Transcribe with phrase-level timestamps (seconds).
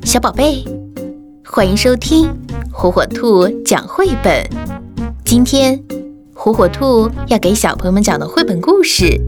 [0.00, 0.64] 小宝贝，
[1.44, 2.28] 欢迎收听
[2.72, 4.44] 火火兔讲绘本。
[5.24, 5.82] 今天，
[6.34, 9.20] 火火兔要给小朋友们讲的绘本故事，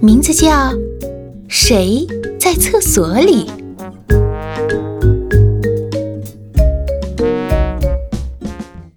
[0.00, 0.48] 名字叫
[1.48, 2.06] 《谁
[2.40, 3.46] 在厕所里》。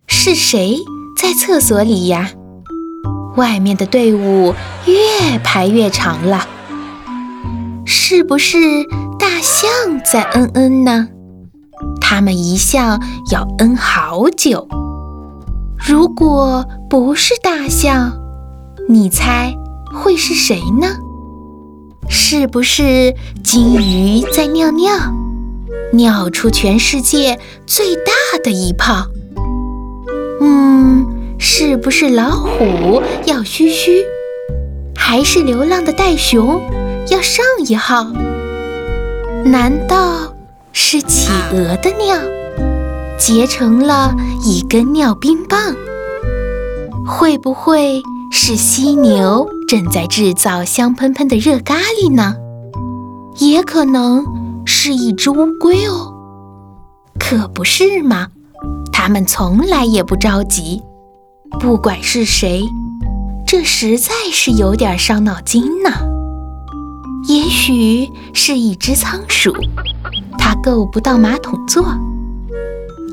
[0.07, 0.77] 是谁
[1.21, 2.31] 在厕所里呀？
[3.37, 4.53] 外面的队伍
[4.85, 6.47] 越排越长了，
[7.85, 8.57] 是不是？
[9.21, 9.69] 大象
[10.03, 11.07] 在嗯嗯呢，
[12.01, 12.99] 它们一向
[13.31, 14.67] 要嗯好久。
[15.77, 18.13] 如果不是大象，
[18.89, 19.53] 你猜
[19.94, 20.88] 会是谁呢？
[22.09, 23.13] 是不是
[23.44, 24.91] 金鱼在尿尿，
[25.94, 28.11] 尿出全世界最大
[28.44, 29.05] 的一泡？
[30.41, 31.05] 嗯，
[31.38, 34.03] 是不是老虎要嘘嘘，
[34.95, 36.59] 还是流浪的袋熊
[37.11, 38.08] 要上一号？
[39.45, 40.34] 难道
[40.72, 42.16] 是企鹅的尿
[43.18, 45.75] 结成了一根尿冰棒？
[47.06, 52.36] 会不会是犀牛正在制造香喷喷的热咖喱呢？
[53.38, 54.25] 也可能
[54.66, 56.14] 是一只乌龟哦。
[57.20, 58.28] 可不是嘛，
[58.92, 60.81] 它们从来也不着急。
[61.59, 62.64] 不管是谁，
[63.45, 65.89] 这实在是有点伤脑筋呢。
[67.31, 69.53] 也许是一只仓鼠，
[70.37, 71.81] 它够不到马桶座；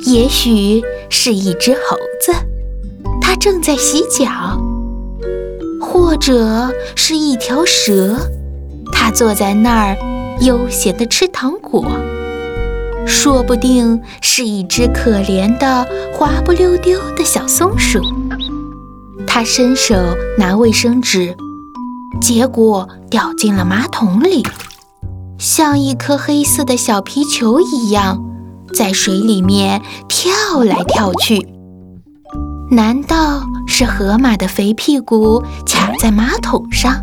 [0.07, 2.33] 也许是一只猴子，
[3.21, 4.59] 它正在洗脚；
[5.81, 8.17] 或者是一条蛇，
[8.93, 9.97] 它坐在那儿
[10.41, 11.87] 悠闲地吃糖果；
[13.07, 18.01] 说不定是一只可怜的滑不溜丢的小松鼠，
[19.29, 19.95] 它伸手
[20.37, 21.37] 拿卫生纸。
[22.21, 24.45] 结果掉进了马桶里，
[25.39, 28.25] 像一颗黑色的小皮球一样，
[28.75, 31.49] 在水里面跳来跳去。
[32.71, 37.03] 难道是河马的肥屁股卡在马桶上？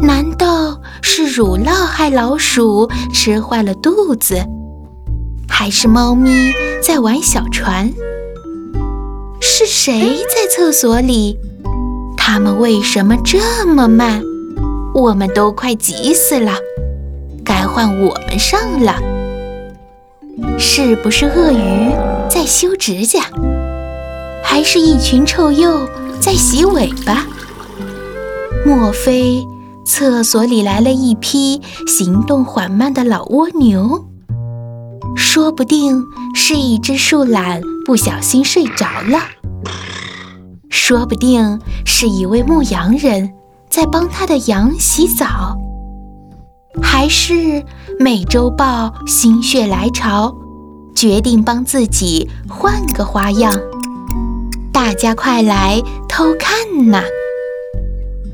[0.00, 4.44] 难道是乳酪害老鼠吃坏了肚子？
[5.48, 6.50] 还是猫咪
[6.82, 7.92] 在玩小船？
[9.40, 11.38] 是谁在厕所里？
[12.26, 14.22] 他们为什么这么慢？
[14.94, 16.54] 我们都快急死了，
[17.44, 18.96] 该换我们上了。
[20.58, 21.92] 是不是鳄鱼
[22.30, 23.24] 在修指甲？
[24.42, 25.86] 还是一群臭鼬
[26.18, 27.26] 在洗尾巴？
[28.64, 29.44] 莫非
[29.84, 34.06] 厕所里来了一批行动缓慢的老蜗牛？
[35.14, 36.02] 说不定
[36.34, 39.20] 是一只树懒不小心睡着了。
[40.86, 43.32] 说不定是一位牧羊人
[43.70, 45.56] 在帮他的羊洗澡，
[46.82, 47.64] 还是
[47.98, 50.36] 美洲豹心血来潮，
[50.94, 53.50] 决定帮自己换个花样。
[54.74, 57.02] 大家快来偷看呐！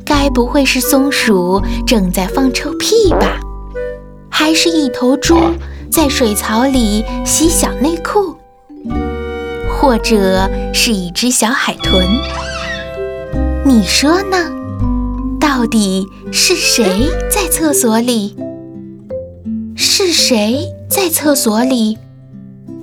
[0.05, 3.39] 该不会是松鼠正在放臭屁吧？
[4.29, 5.37] 还是一头猪
[5.89, 8.35] 在水槽里洗小内裤？
[9.91, 12.07] 或者是一只小海豚，
[13.65, 14.37] 你说呢？
[15.41, 18.37] 到底是谁在厕所里？
[19.75, 21.99] 是谁在厕所里？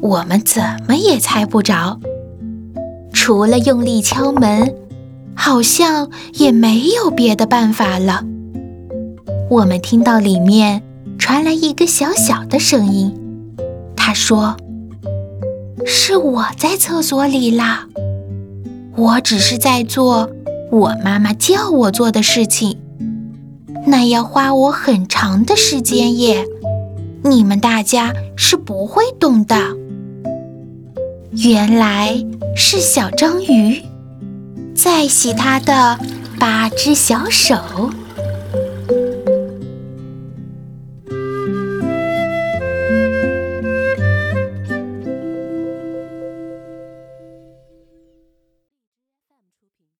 [0.02, 2.02] 我们怎么也猜不着。
[3.14, 4.76] 除了用力敲门，
[5.34, 8.26] 好像也没有别的办法了。
[9.50, 10.84] 我们听到里面
[11.18, 13.18] 传来一个小小的声音，
[13.96, 14.58] 他说。
[15.90, 17.88] 是我在厕所里啦，
[18.98, 20.30] 我只是在做
[20.70, 22.78] 我妈妈叫我做的事情，
[23.86, 26.46] 那要花我很长的时间耶，
[27.24, 29.56] 你们大家是不会懂的。
[31.32, 32.22] 原来
[32.54, 33.82] 是小章鱼
[34.76, 35.98] 在洗它的
[36.38, 37.56] 八只小手。